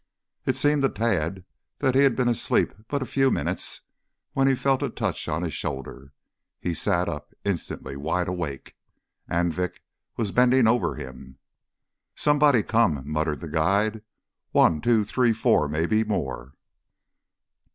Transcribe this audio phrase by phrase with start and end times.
[0.47, 1.45] It seemed to Tad
[1.77, 3.81] that he had been asleep but a few minutes
[4.33, 6.11] when he felt a touch on his shoulder.
[6.59, 8.75] He sat up, instantly wide awake.
[9.29, 9.83] Anvik
[10.17, 11.37] was bending over him.
[12.15, 14.01] "Somebody come," muttered the guide.
[14.49, 16.53] "One, two, three, four, maybe more."